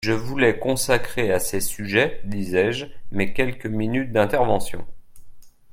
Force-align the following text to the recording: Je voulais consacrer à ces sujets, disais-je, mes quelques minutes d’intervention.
Je 0.03 0.13
voulais 0.13 0.57
consacrer 0.57 1.31
à 1.31 1.37
ces 1.39 1.59
sujets, 1.61 2.21
disais-je, 2.23 2.87
mes 3.11 3.33
quelques 3.35 3.67
minutes 3.67 4.11
d’intervention. 4.11 4.83